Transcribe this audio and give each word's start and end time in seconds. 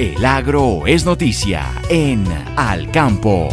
El 0.00 0.24
agro 0.24 0.86
es 0.86 1.04
noticia 1.04 1.70
en 1.90 2.24
Al 2.56 2.90
Campo. 2.90 3.50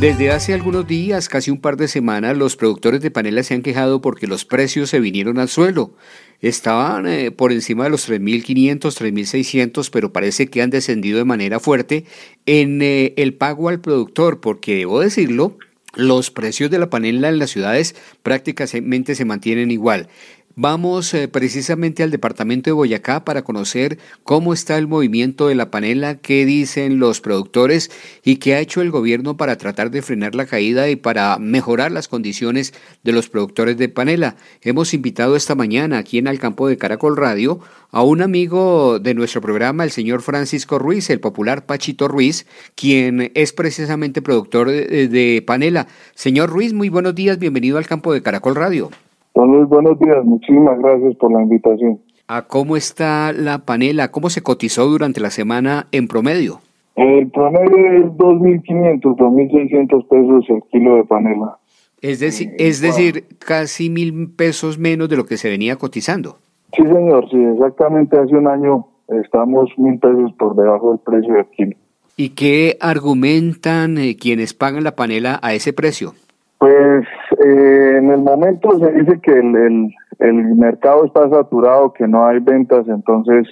Desde 0.00 0.32
hace 0.32 0.54
algunos 0.54 0.88
días, 0.88 1.28
casi 1.28 1.52
un 1.52 1.60
par 1.60 1.76
de 1.76 1.86
semanas, 1.86 2.36
los 2.36 2.56
productores 2.56 3.00
de 3.00 3.12
panela 3.12 3.44
se 3.44 3.54
han 3.54 3.62
quejado 3.62 4.00
porque 4.00 4.26
los 4.26 4.44
precios 4.44 4.90
se 4.90 4.98
vinieron 4.98 5.38
al 5.38 5.48
suelo. 5.48 5.94
Estaban 6.40 7.06
eh, 7.06 7.30
por 7.30 7.52
encima 7.52 7.84
de 7.84 7.90
los 7.90 8.10
3.500, 8.10 8.80
3.600, 8.80 9.88
pero 9.92 10.12
parece 10.12 10.48
que 10.48 10.62
han 10.62 10.70
descendido 10.70 11.18
de 11.18 11.24
manera 11.24 11.60
fuerte 11.60 12.06
en 12.44 12.82
eh, 12.82 13.14
el 13.16 13.34
pago 13.34 13.68
al 13.68 13.80
productor, 13.80 14.40
porque 14.40 14.78
debo 14.78 14.98
decirlo, 14.98 15.56
los 15.96 16.32
precios 16.32 16.72
de 16.72 16.78
la 16.78 16.90
panela 16.90 17.28
en 17.28 17.38
las 17.38 17.50
ciudades 17.50 17.94
prácticamente 18.22 19.14
se 19.14 19.24
mantienen 19.24 19.70
igual. 19.70 20.08
Vamos 20.56 21.12
eh, 21.14 21.26
precisamente 21.26 22.04
al 22.04 22.12
departamento 22.12 22.70
de 22.70 22.74
Boyacá 22.74 23.24
para 23.24 23.42
conocer 23.42 23.98
cómo 24.22 24.52
está 24.52 24.78
el 24.78 24.86
movimiento 24.86 25.48
de 25.48 25.56
la 25.56 25.72
panela, 25.72 26.14
qué 26.18 26.46
dicen 26.46 27.00
los 27.00 27.20
productores 27.20 27.90
y 28.22 28.36
qué 28.36 28.54
ha 28.54 28.60
hecho 28.60 28.80
el 28.80 28.92
gobierno 28.92 29.36
para 29.36 29.58
tratar 29.58 29.90
de 29.90 30.00
frenar 30.00 30.36
la 30.36 30.46
caída 30.46 30.88
y 30.88 30.94
para 30.94 31.38
mejorar 31.40 31.90
las 31.90 32.06
condiciones 32.06 32.72
de 33.02 33.10
los 33.10 33.28
productores 33.28 33.76
de 33.78 33.88
panela. 33.88 34.36
Hemos 34.62 34.94
invitado 34.94 35.34
esta 35.34 35.56
mañana 35.56 35.98
aquí 35.98 36.18
en 36.18 36.28
el 36.28 36.38
campo 36.38 36.68
de 36.68 36.78
Caracol 36.78 37.16
Radio 37.16 37.58
a 37.90 38.04
un 38.04 38.22
amigo 38.22 39.00
de 39.00 39.14
nuestro 39.14 39.40
programa, 39.40 39.82
el 39.82 39.90
señor 39.90 40.22
Francisco 40.22 40.78
Ruiz, 40.78 41.10
el 41.10 41.18
popular 41.18 41.66
Pachito 41.66 42.06
Ruiz, 42.06 42.46
quien 42.76 43.32
es 43.34 43.52
precisamente 43.52 44.22
productor 44.22 44.70
de, 44.70 45.08
de 45.08 45.42
panela. 45.44 45.88
Señor 46.14 46.48
Ruiz, 46.50 46.72
muy 46.72 46.90
buenos 46.90 47.16
días, 47.16 47.40
bienvenido 47.40 47.76
al 47.76 47.88
campo 47.88 48.12
de 48.12 48.22
Caracol 48.22 48.54
Radio. 48.54 48.92
Muy 49.34 49.64
buenos 49.64 49.98
días, 49.98 50.24
muchísimas 50.24 50.78
gracias 50.78 51.16
por 51.16 51.32
la 51.32 51.42
invitación. 51.42 52.00
¿A 52.28 52.42
cómo 52.42 52.76
está 52.76 53.32
la 53.32 53.58
panela? 53.58 54.10
¿Cómo 54.10 54.30
se 54.30 54.42
cotizó 54.42 54.86
durante 54.86 55.20
la 55.20 55.30
semana 55.30 55.88
en 55.92 56.08
promedio? 56.08 56.60
El 56.96 57.28
promedio 57.30 57.76
es 57.76 58.04
2.500, 58.12 59.00
2.600 59.02 60.08
pesos 60.08 60.44
el 60.48 60.62
kilo 60.70 60.96
de 60.96 61.04
panela. 61.04 61.58
Es 62.00 62.20
decir, 62.20 62.52
es 62.58 62.80
decir, 62.80 63.24
casi 63.38 63.90
mil 63.90 64.30
pesos 64.36 64.78
menos 64.78 65.08
de 65.08 65.16
lo 65.16 65.26
que 65.26 65.36
se 65.36 65.48
venía 65.48 65.76
cotizando. 65.76 66.36
Sí, 66.76 66.82
señor, 66.82 67.28
sí, 67.30 67.36
exactamente 67.36 68.18
hace 68.18 68.36
un 68.36 68.46
año 68.46 68.86
estamos 69.08 69.70
mil 69.76 69.98
pesos 69.98 70.32
por 70.38 70.54
debajo 70.54 70.90
del 70.90 71.00
precio 71.00 71.34
del 71.34 71.46
kilo. 71.46 71.76
¿Y 72.16 72.30
qué 72.30 72.76
argumentan 72.80 73.98
eh, 73.98 74.16
quienes 74.16 74.54
pagan 74.54 74.84
la 74.84 74.94
panela 74.94 75.40
a 75.42 75.54
ese 75.54 75.72
precio? 75.72 76.14
Pues 76.58 77.04
eh, 77.44 77.73
el 78.14 78.22
momento 78.22 78.78
se 78.78 78.92
dice 78.92 79.20
que 79.20 79.32
el, 79.32 79.94
el, 80.18 80.34
mercado 80.56 81.04
está 81.04 81.28
saturado, 81.28 81.92
que 81.92 82.06
no 82.06 82.26
hay 82.26 82.38
ventas, 82.38 82.86
entonces 82.88 83.46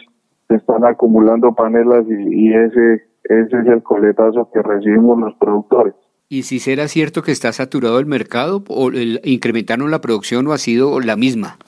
se 0.48 0.56
están 0.56 0.84
acumulando 0.84 1.54
panelas 1.54 2.04
y, 2.08 2.48
y 2.48 2.54
ese, 2.54 3.02
ese 3.24 3.58
es 3.58 3.66
el 3.66 3.82
coletazo 3.82 4.48
que 4.52 4.62
recibimos 4.62 5.18
los 5.18 5.34
productores. 5.34 5.94
¿Y 6.28 6.44
si 6.44 6.60
será 6.60 6.88
cierto 6.88 7.22
que 7.22 7.32
está 7.32 7.52
saturado 7.52 7.98
el 7.98 8.06
mercado 8.06 8.64
o 8.68 8.90
incrementaron 9.24 9.90
la 9.90 10.00
producción 10.00 10.46
o 10.46 10.52
ha 10.52 10.58
sido 10.58 10.98
la 11.00 11.16
misma? 11.16 11.58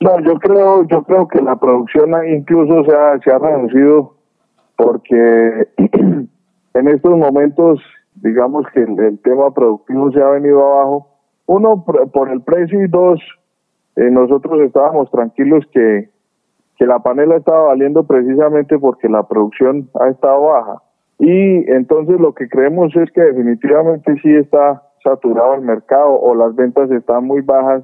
No, 0.00 0.20
yo 0.20 0.34
creo, 0.34 0.86
yo 0.88 1.02
creo 1.04 1.28
que 1.28 1.40
la 1.40 1.56
producción 1.56 2.10
incluso 2.28 2.84
se 2.84 2.92
ha, 2.92 3.18
se 3.22 3.30
ha 3.30 3.38
reducido 3.38 4.14
porque 4.76 5.68
en 6.74 6.88
estos 6.88 7.16
momentos 7.16 7.80
digamos 8.22 8.66
que 8.72 8.80
el, 8.80 9.18
tema 9.20 9.52
productivo 9.52 10.10
se 10.12 10.22
ha 10.22 10.28
venido 10.30 10.64
abajo. 10.64 11.07
Uno, 11.48 11.82
por 12.12 12.30
el 12.30 12.42
precio 12.42 12.84
y 12.84 12.88
dos, 12.88 13.20
eh, 13.96 14.10
nosotros 14.10 14.60
estábamos 14.60 15.10
tranquilos 15.10 15.64
que, 15.72 16.10
que 16.76 16.86
la 16.86 16.98
panela 16.98 17.36
estaba 17.36 17.68
valiendo 17.68 18.04
precisamente 18.04 18.78
porque 18.78 19.08
la 19.08 19.22
producción 19.22 19.88
ha 19.98 20.08
estado 20.08 20.42
baja. 20.42 20.82
Y 21.18 21.70
entonces 21.72 22.20
lo 22.20 22.34
que 22.34 22.50
creemos 22.50 22.94
es 22.94 23.10
que 23.12 23.22
definitivamente 23.22 24.14
sí 24.22 24.34
está 24.36 24.82
saturado 25.02 25.54
el 25.54 25.62
mercado 25.62 26.20
o 26.20 26.34
las 26.34 26.54
ventas 26.54 26.90
están 26.90 27.24
muy 27.24 27.40
bajas 27.40 27.82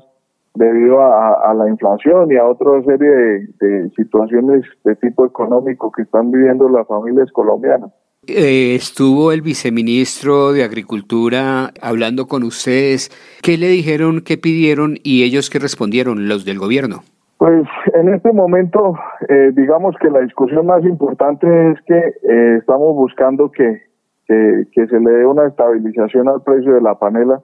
debido 0.55 1.01
a, 1.01 1.55
la 1.55 1.67
inflación 1.67 2.31
y 2.31 2.37
a 2.37 2.45
otra 2.45 2.83
serie 2.83 3.09
de, 3.09 3.49
de 3.61 3.91
situaciones 3.97 4.63
de 4.85 4.95
tipo 4.97 5.25
económico 5.25 5.91
que 5.91 6.03
están 6.03 6.31
viviendo 6.31 6.69
las 6.69 6.87
familias 6.87 7.33
colombianas. 7.33 7.91
Eh, 8.29 8.75
estuvo 8.75 9.33
el 9.33 9.43
viceministro 9.43 10.53
de 10.53 10.65
Agricultura 10.65 11.71
hablando 11.83 12.27
con 12.27 12.43
ustedes. 12.43 13.11
¿Qué 13.43 13.59
le 13.59 13.69
dijeron, 13.69 14.23
qué 14.25 14.39
pidieron 14.39 14.97
y 15.03 15.25
ellos 15.25 15.51
qué 15.51 15.59
respondieron, 15.59 16.29
los 16.29 16.45
del 16.45 16.59
gobierno? 16.59 17.03
Pues 17.39 17.67
en 17.95 18.15
este 18.15 18.33
momento, 18.33 18.95
eh, 19.29 19.53
digamos 19.55 19.95
que 20.01 20.09
la 20.09 20.21
discusión 20.21 20.67
más 20.67 20.83
importante 20.85 21.47
es 21.73 21.79
que 21.87 21.99
eh, 21.99 22.57
estamos 22.59 22.95
buscando 22.95 23.51
que, 23.51 23.83
que, 24.27 24.65
que 24.73 24.87
se 24.87 25.01
le 25.01 25.11
dé 25.11 25.27
una 25.27 25.47
estabilización 25.47 26.29
al 26.29 26.43
precio 26.43 26.75
de 26.75 26.81
la 26.81 26.99
panela. 26.99 27.43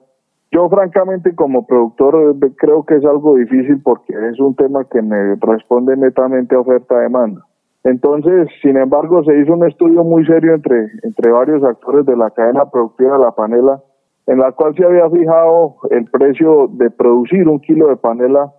Yo 0.51 0.67
francamente 0.69 1.35
como 1.35 1.67
productor 1.67 2.35
creo 2.57 2.85
que 2.85 2.95
es 2.95 3.05
algo 3.05 3.35
difícil 3.35 3.81
porque 3.83 4.13
es 4.31 4.39
un 4.39 4.55
tema 4.55 4.85
que 4.91 5.01
me 5.01 5.35
responde 5.35 5.95
netamente 5.95 6.55
a 6.55 6.59
oferta-demanda. 6.59 7.45
Entonces, 7.83 8.47
sin 8.61 8.77
embargo, 8.77 9.23
se 9.23 9.37
hizo 9.39 9.53
un 9.53 9.67
estudio 9.67 10.03
muy 10.03 10.25
serio 10.25 10.53
entre, 10.53 10.87
entre 11.03 11.31
varios 11.31 11.63
actores 11.63 12.05
de 12.05 12.15
la 12.15 12.29
cadena 12.29 12.69
productiva 12.69 13.17
de 13.17 13.23
la 13.23 13.31
panela, 13.31 13.81
en 14.27 14.37
la 14.37 14.51
cual 14.51 14.75
se 14.75 14.85
había 14.85 15.09
fijado 15.09 15.77
el 15.89 16.05
precio 16.05 16.67
de 16.73 16.91
producir 16.91 17.47
un 17.47 17.59
kilo 17.59 17.87
de 17.87 17.97
panela 17.97 18.53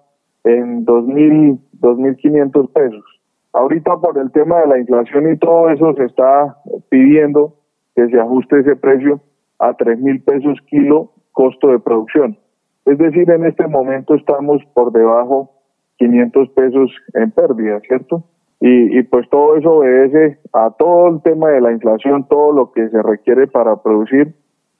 en 0.44 0.84
2.000, 0.84 1.58
2.500 1.80 2.72
pesos. 2.72 3.04
Ahorita 3.52 3.96
por 3.98 4.18
el 4.18 4.32
tema 4.32 4.60
de 4.60 4.66
la 4.66 4.78
inflación 4.78 5.32
y 5.32 5.38
todo 5.38 5.70
eso 5.70 5.94
se 5.94 6.04
está 6.04 6.56
pidiendo 6.88 7.54
que 7.94 8.08
se 8.08 8.18
ajuste 8.18 8.60
ese 8.60 8.76
precio 8.76 9.20
a 9.58 9.76
3.000 9.76 10.24
pesos 10.24 10.58
kilo 10.66 11.12
costo 11.32 11.68
de 11.68 11.78
producción. 11.78 12.38
Es 12.84 12.98
decir, 12.98 13.30
en 13.30 13.46
este 13.46 13.66
momento 13.68 14.14
estamos 14.14 14.62
por 14.74 14.92
debajo 14.92 15.50
500 15.98 16.48
pesos 16.50 16.90
en 17.14 17.30
pérdida, 17.30 17.78
¿cierto? 17.86 18.24
Y, 18.64 18.96
y, 18.96 19.02
pues 19.02 19.28
todo 19.28 19.56
eso 19.56 19.72
obedece 19.72 20.38
a 20.52 20.70
todo 20.70 21.08
el 21.08 21.22
tema 21.22 21.48
de 21.50 21.60
la 21.60 21.72
inflación, 21.72 22.28
todo 22.28 22.52
lo 22.52 22.70
que 22.70 22.88
se 22.90 23.02
requiere 23.02 23.48
para 23.48 23.82
producir 23.82 24.34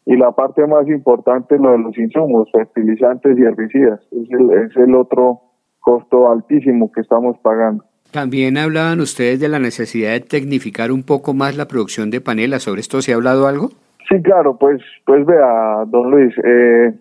y 0.07 0.17
la 0.17 0.33
parte 0.33 0.67
más 0.67 0.87
importante 0.89 1.59
lo 1.59 1.73
de 1.73 1.79
los 1.79 1.99
insumos, 1.99 2.49
fertilizantes 2.53 3.39
y 3.39 3.43
herbicidas. 3.43 4.01
Es 4.13 4.31
el, 4.31 4.51
es 4.53 4.77
el 4.77 4.95
otro 4.95 5.41
costo 5.81 6.31
altísimo 6.31 6.91
que 6.93 7.01
estamos 7.01 7.37
pagando. 7.43 7.85
También 8.13 8.59
hablaban 8.59 9.01
ustedes 9.01 9.41
de 9.41 9.49
la 9.49 9.59
necesidad 9.59 10.13
de 10.13 10.21
tecnificar 10.21 10.93
un 10.93 11.03
poco 11.03 11.35
más 11.35 11.57
la 11.57 11.67
producción 11.67 12.11
de 12.11 12.21
panelas. 12.21 12.63
¿Sobre 12.63 12.81
esto 12.81 13.01
se 13.01 13.13
ha 13.13 13.17
hablado 13.17 13.47
algo? 13.47 13.71
Sí, 14.09 14.21
claro, 14.23 14.57
pues, 14.59 14.83
pues 15.07 15.25
vea, 15.25 15.85
don 15.87 16.11
Luis, 16.11 16.35
eh, 16.45 16.93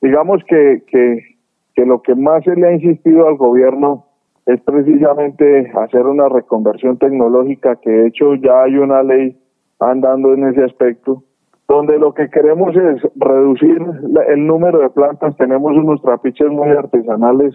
digamos 0.00 0.42
que, 0.46 0.82
que, 0.86 1.36
que 1.74 1.84
lo 1.84 2.02
que 2.02 2.14
más 2.14 2.44
se 2.44 2.54
le 2.54 2.68
ha 2.68 2.72
insistido 2.72 3.26
al 3.26 3.36
gobierno 3.36 4.06
es 4.52 4.60
precisamente 4.62 5.70
hacer 5.76 6.06
una 6.06 6.28
reconversión 6.28 6.98
tecnológica, 6.98 7.76
que 7.76 7.90
de 7.90 8.08
hecho 8.08 8.34
ya 8.34 8.62
hay 8.62 8.76
una 8.78 9.02
ley 9.02 9.38
andando 9.78 10.34
en 10.34 10.48
ese 10.48 10.64
aspecto, 10.64 11.22
donde 11.68 11.98
lo 12.00 12.14
que 12.14 12.28
queremos 12.30 12.74
es 12.74 13.00
reducir 13.14 13.80
el 14.28 14.46
número 14.46 14.80
de 14.80 14.90
plantas. 14.90 15.36
Tenemos 15.36 15.72
unos 15.76 16.02
trapiches 16.02 16.48
muy 16.48 16.68
artesanales. 16.70 17.54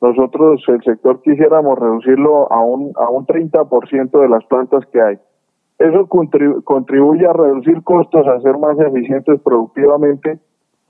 Nosotros, 0.00 0.64
el 0.66 0.82
sector, 0.82 1.22
quisiéramos 1.22 1.78
reducirlo 1.78 2.50
a 2.50 2.64
un, 2.64 2.92
a 2.96 3.08
un 3.10 3.24
30% 3.24 4.20
de 4.20 4.28
las 4.28 4.44
plantas 4.46 4.84
que 4.86 5.00
hay. 5.00 5.18
Eso 5.78 6.08
contribuye 6.08 7.26
a 7.26 7.32
reducir 7.32 7.80
costos, 7.84 8.26
a 8.26 8.40
ser 8.40 8.58
más 8.58 8.76
eficientes 8.80 9.40
productivamente 9.40 10.40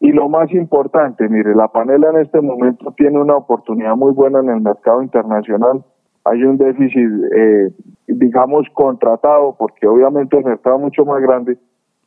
y 0.01 0.13
lo 0.13 0.29
más 0.29 0.53
importante, 0.53 1.29
mire, 1.29 1.55
la 1.57 1.69
panela 1.69 2.11
en 2.11 2.19
este 2.19 2.41
momento 2.41 2.93
tiene 2.97 3.19
una 3.19 3.37
oportunidad 3.37 3.97
muy 3.97 4.13
buena 4.13 4.39
en 4.39 4.49
el 4.49 4.61
mercado 4.61 5.03
internacional. 5.03 5.85
Hay 6.25 6.45
un 6.45 6.57
déficit, 6.57 7.09
eh, 7.35 7.71
digamos, 8.07 8.69
contratado, 8.75 9.57
porque 9.59 9.89
obviamente 9.89 10.39
el 10.39 10.45
mercado 10.45 10.77
es 10.77 10.83
mucho 10.83 11.05
más 11.05 11.21
grande. 11.21 11.59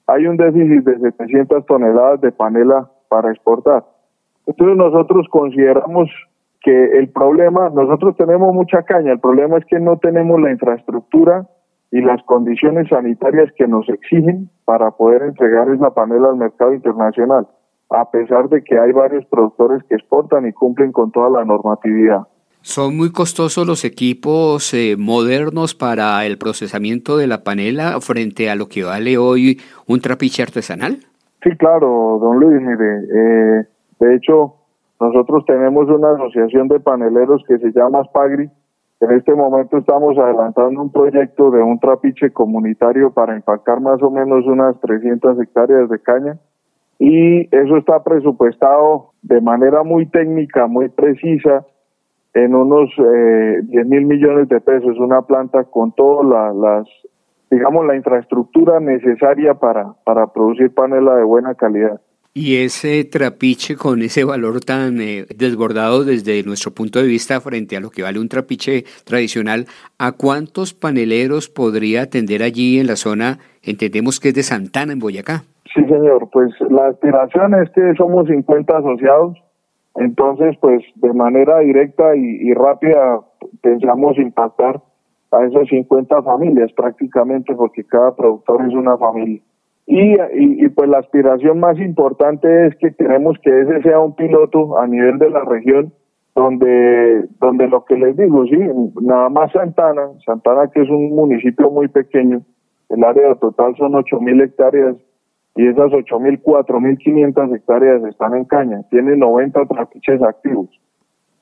Hay 0.07 0.25
un 0.25 0.38
déficit 0.38 0.85
de 0.85 0.99
700 0.99 1.65
toneladas 1.65 2.21
de 2.21 2.31
panela 2.31 2.89
para 3.09 3.29
exportar. 3.29 3.83
Entonces 4.45 4.77
nosotros 4.77 5.27
consideramos 5.29 6.09
que 6.61 6.97
el 6.97 7.09
problema, 7.09 7.69
nosotros 7.71 8.15
tenemos 8.15 8.53
mucha 8.53 8.83
caña, 8.83 9.11
el 9.11 9.19
problema 9.19 9.57
es 9.57 9.65
que 9.65 9.79
no 9.79 9.97
tenemos 9.97 10.39
la 10.39 10.51
infraestructura 10.51 11.45
y 11.91 11.99
las 12.01 12.23
condiciones 12.23 12.87
sanitarias 12.87 13.51
que 13.57 13.67
nos 13.67 13.89
exigen 13.89 14.49
para 14.63 14.91
poder 14.91 15.23
entregar 15.23 15.69
esa 15.69 15.94
panela 15.94 16.29
al 16.29 16.37
mercado 16.37 16.73
internacional 16.73 17.47
a 17.91 18.09
pesar 18.09 18.47
de 18.49 18.63
que 18.63 18.79
hay 18.79 18.91
varios 18.91 19.25
productores 19.25 19.83
que 19.83 19.95
exportan 19.95 20.47
y 20.47 20.53
cumplen 20.53 20.91
con 20.91 21.11
toda 21.11 21.29
la 21.29 21.45
normatividad. 21.45 22.27
¿Son 22.61 22.95
muy 22.95 23.11
costosos 23.11 23.65
los 23.65 23.83
equipos 23.83 24.73
eh, 24.73 24.95
modernos 24.97 25.73
para 25.73 26.25
el 26.25 26.38
procesamiento 26.38 27.17
de 27.17 27.27
la 27.27 27.43
panela 27.43 27.99
frente 28.01 28.49
a 28.49 28.55
lo 28.55 28.67
que 28.67 28.83
vale 28.83 29.17
hoy 29.17 29.59
un 29.88 29.99
trapiche 29.99 30.43
artesanal? 30.43 30.99
Sí, 31.43 31.49
claro, 31.57 32.19
don 32.21 32.39
Luis. 32.39 32.61
Mire, 32.61 32.99
eh, 33.13 33.67
de 33.99 34.15
hecho, 34.15 34.55
nosotros 34.99 35.44
tenemos 35.45 35.89
una 35.89 36.11
asociación 36.11 36.67
de 36.67 36.79
paneleros 36.79 37.44
que 37.47 37.57
se 37.57 37.71
llama 37.71 38.03
Spagri 38.03 38.47
En 38.99 39.11
este 39.11 39.33
momento 39.33 39.77
estamos 39.79 40.15
adelantando 40.19 40.79
un 40.83 40.91
proyecto 40.91 41.49
de 41.49 41.63
un 41.63 41.79
trapiche 41.79 42.31
comunitario 42.31 43.11
para 43.11 43.35
impactar 43.35 43.81
más 43.81 44.01
o 44.03 44.11
menos 44.11 44.45
unas 44.45 44.79
300 44.79 45.39
hectáreas 45.41 45.89
de 45.89 45.99
caña 45.99 46.37
y 47.03 47.50
eso 47.51 47.77
está 47.77 48.03
presupuestado 48.03 49.13
de 49.24 49.42
manera 49.42 49.81
muy 49.81 50.06
técnica, 50.06 50.68
muy 50.68 50.88
precisa, 50.88 51.65
en 52.36 52.53
unos 52.53 52.92
eh, 53.00 53.62
10 53.63 53.88
mil 53.88 54.06
millones 54.06 54.48
de 54.50 54.62
pesos, 54.62 55.00
una 55.00 55.24
planta 55.24 55.63
con 55.63 55.94
todas 55.94 56.56
las, 56.56 56.88
digamos, 57.50 57.88
la 57.88 57.95
infraestructura 57.95 58.80
necesaria 58.80 59.56
para, 59.56 59.95
para 60.03 60.27
producir 60.27 60.75
panela 60.75 61.15
de 61.15 61.24
buena 61.24 61.56
calidad. 61.56 62.00
Y 62.36 62.57
ese 62.57 63.04
trapiche 63.04 63.75
con 63.75 64.04
ese 64.04 64.24
valor 64.24 64.59
tan 64.63 65.01
eh, 65.01 65.25
desbordado 65.36 66.06
desde 66.06 66.44
nuestro 66.44 66.69
punto 66.69 67.01
de 67.01 67.07
vista 67.07 67.42
frente 67.42 67.75
a 67.75 67.80
lo 67.80 67.89
que 67.89 68.04
vale 68.04 68.19
un 68.19 68.30
trapiche 68.30 68.86
tradicional, 69.06 69.65
¿a 69.97 70.12
cuántos 70.12 70.75
paneleros 70.75 71.50
podría 71.50 72.04
atender 72.04 72.44
allí 72.44 72.77
en 72.77 72.86
la 72.86 72.95
zona? 72.95 73.39
Entendemos 73.63 74.19
que 74.19 74.30
es 74.30 74.36
de 74.36 74.44
Santana, 74.44 74.94
en 74.94 75.00
Boyacá. 75.00 75.45
Sí, 75.73 75.83
señor. 75.85 76.29
Pues 76.31 76.53
la 76.69 76.88
aspiración 76.88 77.56
es 77.56 77.69
que 77.71 77.94
somos 77.95 78.27
50 78.27 78.77
asociados. 78.77 79.38
Entonces, 79.95 80.56
pues 80.62 80.83
de 80.95 81.13
manera 81.13 81.59
directa 81.59 82.15
y, 82.15 82.53
rápida 82.53 83.19
pensamos 83.62 84.18
impactar 84.18 84.81
a 85.31 85.45
esas 85.45 85.68
50 85.68 86.21
familias 86.23 86.71
prácticamente 86.73 87.53
porque 87.56 87.83
cada 87.83 88.15
productor 88.15 88.65
es 88.68 88.73
una 88.73 88.97
familia. 88.97 89.41
Y, 89.88 90.15
y, 90.33 90.69
pues 90.69 90.89
la 90.89 91.00
aspiración 91.00 91.59
más 91.59 91.77
importante 91.79 92.68
es 92.68 92.75
que 92.77 92.94
queremos 92.94 93.38
que 93.44 93.62
ese 93.62 93.81
sea 93.81 94.00
un 94.00 94.15
piloto 94.15 94.77
a 94.77 94.88
nivel 94.88 95.18
de 95.19 95.29
la 95.29 95.44
región 95.44 95.94
donde 96.33 97.27
donde 97.41 97.68
lo 97.68 97.83
que 97.83 97.97
les 97.97 98.15
digo, 98.15 98.45
sí, 98.45 98.57
nada 99.01 99.27
más 99.27 99.51
Santana, 99.51 100.12
Santana 100.25 100.69
que 100.73 100.81
es 100.81 100.89
un 100.89 101.13
municipio 101.13 101.69
muy 101.69 101.89
pequeño, 101.89 102.41
el 102.88 103.03
área 103.03 103.35
total 103.35 103.75
son 103.75 103.91
8.000 103.94 104.44
hectáreas 104.44 104.95
y 105.56 105.68
esas 105.68 105.92
8.000, 105.92 106.42
4.500 106.42 107.56
hectáreas 107.56 108.03
están 108.06 108.36
en 108.36 108.45
caña, 108.45 108.81
tiene 108.89 109.18
90 109.18 109.65
trapiches 109.65 110.21
activos. 110.21 110.69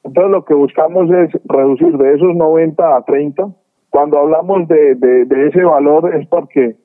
Entonces 0.04 0.32
lo 0.32 0.46
que 0.46 0.54
buscamos 0.54 1.10
es 1.12 1.30
reducir 1.46 1.98
de 1.98 2.16
esos 2.16 2.36
90 2.36 2.96
a 2.96 3.04
30. 3.04 3.50
Cuando 3.90 4.20
hablamos 4.20 4.68
de, 4.68 4.96
de, 4.96 5.48
ese 5.48 5.64
valor 5.64 6.16
es 6.16 6.28
porque, 6.28 6.76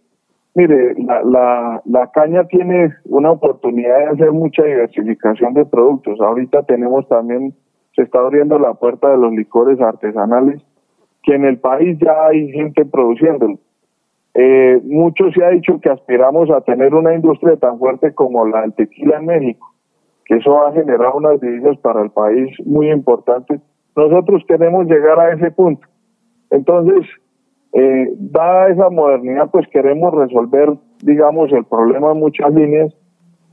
mire, 0.55 0.95
la, 0.97 1.23
la, 1.23 1.83
la 1.85 2.11
caña 2.11 2.45
tiene 2.45 2.93
una 3.05 3.31
oportunidad 3.31 3.99
de 3.99 4.05
hacer 4.07 4.33
mucha 4.33 4.65
diversificación 4.65 5.55
de 5.55 5.65
productos. 5.65 6.21
Ahorita 6.21 6.65
tenemos 6.65 7.09
también, 7.09 7.55
se 7.95 8.03
está 8.03 8.19
abriendo 8.19 8.59
la 8.59 8.75
puerta 8.75 9.11
de 9.11 9.19
los 9.19 9.33
licores 9.33 9.81
artesanales, 9.81 10.61
que 11.23 11.35
en 11.35 11.45
el 11.45 11.59
país 11.59 11.99
ya 11.99 12.27
hay 12.27 12.51
gente 12.53 12.85
produciéndolo. 12.85 13.59
Eh, 14.35 14.81
mucho 14.83 15.31
se 15.31 15.45
ha 15.45 15.51
dicho 15.51 15.81
que 15.81 15.91
aspiramos 15.91 16.51
a 16.51 16.61
tener 16.63 16.93
una 16.93 17.15
industria 17.15 17.57
tan 17.57 17.79
fuerte 17.79 18.13
como 18.15 18.47
la 18.47 18.63
del 18.63 18.75
tequila 18.75 19.19
en 19.19 19.27
México, 19.27 19.73
que 20.25 20.37
eso 20.37 20.51
va 20.51 20.69
a 20.69 20.73
generar 20.73 21.13
unas 21.15 21.41
divisas 21.41 21.79
para 21.79 22.03
el 22.03 22.11
país 22.11 22.51
muy 22.65 22.91
importantes. 22.91 23.61
Nosotros 23.95 24.43
queremos 24.49 24.87
llegar 24.87 25.21
a 25.21 25.33
ese 25.33 25.53
punto. 25.53 25.87
Entonces, 26.51 27.07
eh, 27.75 28.13
dada 28.19 28.71
esa 28.71 28.91
modernidad, 28.91 29.51
pues 29.53 29.69
queremos 29.69 30.13
resolver, 30.13 30.75
digamos, 31.03 31.53
el 31.53 31.65
problema 31.65 32.11
en 32.11 32.19
muchas 32.19 32.53
líneas 32.53 32.93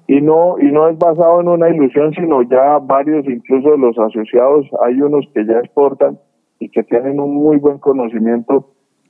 y 0.08 0.20
no 0.20 0.60
y 0.60 0.72
no 0.72 0.90
es 0.90 0.98
basado 0.98 1.42
en 1.42 1.48
una 1.48 1.70
ilusión, 1.70 2.12
sino 2.14 2.42
ya 2.42 2.80
varios, 2.80 3.26
incluso 3.28 3.78
los 3.78 3.98
asociados, 4.00 4.68
hay 4.84 5.00
unos 5.00 5.28
que 5.34 5.46
ya 5.46 5.60
exportan 5.60 6.18
y 6.60 6.70
que 6.70 6.84
tienen 6.84 7.20
un 7.20 7.36
muy 7.36 7.58
buen 7.58 7.78
conocimiento 7.78 8.68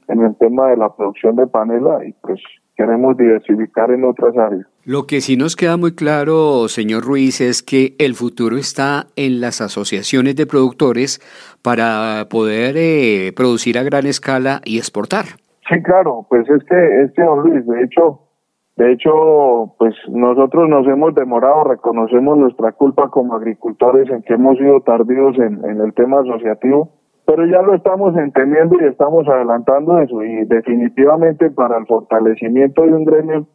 en 0.07 0.21
el 0.21 0.35
tema 0.35 0.69
de 0.69 0.77
la 0.77 0.93
producción 0.95 1.35
de 1.35 1.47
panela 1.47 2.05
y 2.05 2.13
pues 2.21 2.39
queremos 2.75 3.15
diversificar 3.17 3.91
en 3.91 4.03
otras 4.03 4.35
áreas. 4.37 4.65
Lo 4.83 5.05
que 5.05 5.21
sí 5.21 5.37
nos 5.37 5.55
queda 5.55 5.77
muy 5.77 5.93
claro, 5.93 6.67
señor 6.67 7.03
Ruiz, 7.03 7.39
es 7.41 7.61
que 7.61 7.93
el 7.99 8.15
futuro 8.15 8.57
está 8.57 9.05
en 9.15 9.39
las 9.39 9.61
asociaciones 9.61 10.35
de 10.35 10.47
productores 10.47 11.19
para 11.61 12.27
poder 12.29 12.75
eh, 12.77 13.31
producir 13.35 13.77
a 13.77 13.83
gran 13.83 14.07
escala 14.07 14.61
y 14.65 14.77
exportar. 14.77 15.25
Sí, 15.69 15.81
claro, 15.83 16.25
pues 16.29 16.49
es 16.49 16.63
que, 16.63 17.03
es 17.03 17.11
que 17.13 17.21
don 17.21 17.41
Luis, 17.43 17.65
de 17.67 17.83
hecho, 17.83 18.21
de 18.77 18.91
hecho, 18.91 19.75
pues 19.77 19.93
nosotros 20.09 20.67
nos 20.67 20.87
hemos 20.87 21.13
demorado, 21.13 21.65
reconocemos 21.65 22.37
nuestra 22.37 22.71
culpa 22.71 23.09
como 23.09 23.35
agricultores 23.35 24.09
en 24.09 24.23
que 24.23 24.33
hemos 24.33 24.57
sido 24.57 24.81
tardíos 24.81 25.37
en, 25.37 25.63
en 25.63 25.81
el 25.81 25.93
tema 25.93 26.21
asociativo 26.21 27.00
pero 27.25 27.45
ya 27.45 27.61
lo 27.61 27.75
estamos 27.75 28.15
entendiendo 28.17 28.77
y 28.79 28.85
estamos 28.85 29.27
adelantando 29.27 29.99
eso 29.99 30.23
y 30.23 30.45
definitivamente 30.45 31.49
para 31.51 31.77
el 31.77 31.85
fortalecimiento 31.85 32.83
de 32.83 32.93
un 32.93 33.05
gremio 33.05 33.47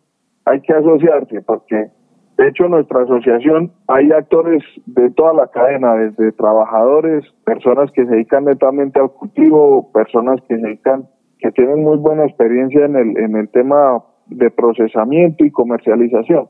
hay 0.44 0.60
que 0.60 0.72
asociarse 0.72 1.42
porque 1.42 1.90
de 2.38 2.48
hecho 2.48 2.68
nuestra 2.68 3.02
asociación 3.02 3.72
hay 3.88 4.12
actores 4.12 4.62
de 4.86 5.10
toda 5.10 5.32
la 5.32 5.48
cadena, 5.48 5.94
desde 5.94 6.32
trabajadores, 6.32 7.24
personas 7.44 7.90
que 7.92 8.04
se 8.04 8.10
dedican 8.10 8.44
netamente 8.44 9.00
al 9.00 9.10
cultivo, 9.10 9.90
personas 9.92 10.40
que 10.48 10.56
se 10.56 10.62
dedican 10.62 11.08
que 11.38 11.50
tienen 11.52 11.82
muy 11.82 11.98
buena 11.98 12.24
experiencia 12.24 12.84
en 12.84 12.96
el 12.96 13.18
en 13.18 13.36
el 13.36 13.48
tema 13.48 14.02
de 14.26 14.50
procesamiento 14.50 15.44
y 15.44 15.50
comercialización. 15.50 16.48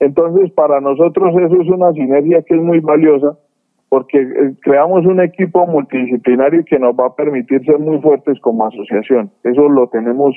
Entonces, 0.00 0.50
para 0.52 0.80
nosotros 0.80 1.34
eso 1.36 1.60
es 1.60 1.68
una 1.68 1.92
sinergia 1.92 2.42
que 2.42 2.56
es 2.56 2.62
muy 2.62 2.80
valiosa 2.80 3.38
porque 3.92 4.22
eh, 4.22 4.54
creamos 4.62 5.04
un 5.04 5.20
equipo 5.20 5.66
multidisciplinario 5.66 6.64
que 6.64 6.78
nos 6.78 6.94
va 6.94 7.08
a 7.08 7.14
permitir 7.14 7.62
ser 7.66 7.78
muy 7.78 8.00
fuertes 8.00 8.40
como 8.40 8.64
asociación. 8.64 9.30
Eso 9.44 9.68
lo 9.68 9.86
tenemos 9.88 10.34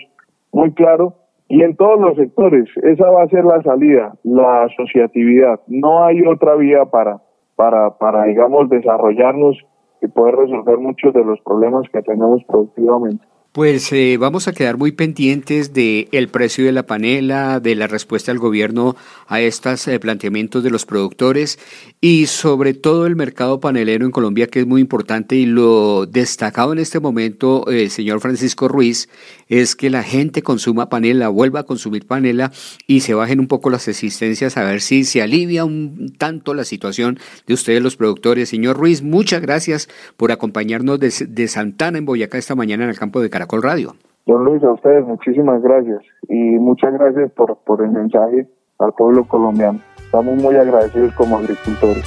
muy 0.52 0.74
claro. 0.74 1.14
Y 1.48 1.62
en 1.62 1.74
todos 1.78 1.98
los 2.02 2.18
sectores, 2.18 2.68
esa 2.84 3.10
va 3.10 3.24
a 3.24 3.30
ser 3.30 3.46
la 3.46 3.64
salida, 3.64 4.14
la 4.24 4.64
asociatividad. 4.64 5.62
No 5.68 6.04
hay 6.04 6.28
otra 6.28 6.56
vía 6.56 6.84
para, 6.84 7.22
para, 7.56 7.92
para 7.92 8.26
digamos, 8.26 8.70
desarrollarnos 8.70 9.58
y 10.02 10.08
poder 10.08 10.36
resolver 10.36 10.78
muchos 10.80 11.14
de 11.14 11.24
los 11.24 11.40
problemas 11.40 11.88
que 11.94 12.02
tenemos 12.02 12.44
productivamente. 12.50 13.26
Pues 13.56 13.90
eh, 13.94 14.18
vamos 14.20 14.50
a 14.50 14.52
quedar 14.52 14.76
muy 14.76 14.92
pendientes 14.92 15.72
del 15.72 16.10
el 16.12 16.28
precio 16.28 16.66
de 16.66 16.74
la 16.74 16.86
panela, 16.86 17.62
de 17.62 17.74
la 17.76 17.88
respuesta 17.88 18.34
del 18.34 18.40
gobierno 18.40 18.98
a 19.28 19.40
estos 19.40 19.88
eh, 19.88 19.98
planteamientos 19.98 20.62
de 20.62 20.70
los 20.70 20.86
productores 20.86 21.58
y 22.02 22.26
sobre 22.26 22.74
todo 22.74 23.06
el 23.08 23.16
mercado 23.16 23.62
panelero 23.62 24.04
en 24.04 24.12
Colombia 24.12 24.48
que 24.48 24.60
es 24.60 24.68
muy 24.68 24.82
importante 24.82 25.38
y 25.38 25.46
lo 25.46 26.06
destacado 26.06 26.74
en 26.74 26.80
este 26.80 27.00
momento, 27.00 27.72
eh, 27.72 27.90
señor 27.90 28.20
Francisco 28.20 28.68
Ruiz, 28.68 29.08
es 29.48 29.78
que 29.78 29.90
la 29.90 30.04
gente 30.04 30.42
consuma 30.42 30.90
panela, 30.90 31.30
vuelva 31.30 31.62
a 31.62 31.64
consumir 31.64 32.06
panela 32.06 32.52
y 32.88 33.00
se 33.00 33.14
bajen 33.14 33.40
un 33.40 33.48
poco 33.48 33.70
las 33.70 33.88
existencias 33.88 34.58
a 34.58 34.66
ver 34.66 34.82
si 34.82 35.06
se 35.06 35.22
alivia 35.22 35.64
un 35.64 36.14
tanto 36.18 36.56
la 36.56 36.66
situación 36.66 37.20
de 37.48 37.54
ustedes 37.54 37.82
los 37.82 37.96
productores. 37.96 38.50
Señor 38.50 38.76
Ruiz, 38.76 39.02
muchas 39.02 39.42
gracias 39.42 39.88
por 40.18 40.34
acompañarnos 40.34 41.00
de, 41.00 41.14
de 41.26 41.48
Santana 41.48 42.00
en 42.00 42.06
Boyacá 42.06 42.38
esta 42.38 42.56
mañana 42.56 42.84
en 42.84 42.90
el 42.90 43.00
campo 43.00 43.22
de 43.22 43.30
Caracas. 43.30 43.45
Caracol 43.46 43.62
Radio. 43.62 43.96
Don 44.26 44.44
Luis, 44.44 44.64
a 44.64 44.72
ustedes 44.72 45.06
muchísimas 45.06 45.62
gracias 45.62 46.02
y 46.28 46.58
muchas 46.58 46.94
gracias 46.94 47.32
por, 47.34 47.56
por 47.60 47.84
el 47.84 47.92
mensaje 47.92 48.48
al 48.80 48.92
pueblo 48.94 49.24
colombiano. 49.26 49.80
Estamos 49.98 50.36
muy 50.42 50.56
agradecidos 50.56 51.14
como 51.14 51.38
agricultores. 51.38 52.04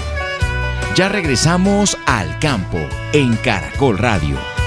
Ya 0.97 1.09
regresamos 1.09 1.97
al 2.07 2.27
campo 2.41 2.79
en 3.13 3.37
Caracol 3.45 3.99
Radio. 3.99 4.58